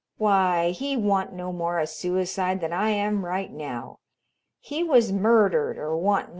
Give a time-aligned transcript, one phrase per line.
[0.17, 3.99] "Why, he wan't no more a suicide than I am right now.
[4.59, 6.29] He was murdered or wan't nothin'!